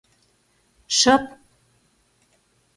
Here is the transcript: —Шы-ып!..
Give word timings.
—Шы-ып!.. 0.97 1.23